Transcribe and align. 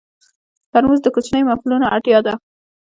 ترموز 0.71 0.99
د 1.03 1.07
کوچنیو 1.15 1.47
محفلونو 1.49 1.85
اړتیا 1.95 2.19
ده. 2.25 2.33